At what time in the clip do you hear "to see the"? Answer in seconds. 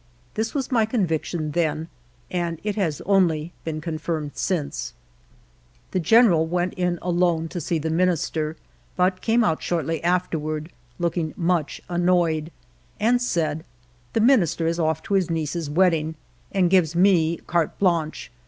7.49-7.89